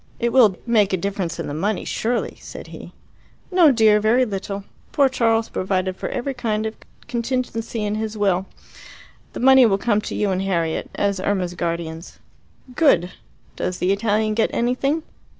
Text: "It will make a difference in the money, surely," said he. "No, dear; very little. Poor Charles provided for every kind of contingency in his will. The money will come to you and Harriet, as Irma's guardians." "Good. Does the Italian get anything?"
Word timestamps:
"It 0.17 0.33
will 0.33 0.57
make 0.65 0.93
a 0.93 0.97
difference 0.97 1.39
in 1.39 1.45
the 1.45 1.53
money, 1.53 1.85
surely," 1.85 2.35
said 2.39 2.65
he. 2.73 2.91
"No, 3.51 3.71
dear; 3.71 3.99
very 3.99 4.25
little. 4.25 4.63
Poor 4.91 5.07
Charles 5.07 5.47
provided 5.47 5.95
for 5.95 6.09
every 6.09 6.33
kind 6.33 6.65
of 6.65 6.75
contingency 7.07 7.83
in 7.85 7.93
his 7.93 8.17
will. 8.17 8.47
The 9.33 9.39
money 9.39 9.67
will 9.67 9.77
come 9.77 10.01
to 10.01 10.15
you 10.15 10.31
and 10.31 10.41
Harriet, 10.41 10.89
as 10.95 11.19
Irma's 11.19 11.53
guardians." 11.53 12.17
"Good. 12.75 13.11
Does 13.55 13.77
the 13.77 13.91
Italian 13.91 14.33
get 14.33 14.49
anything?" 14.51 15.03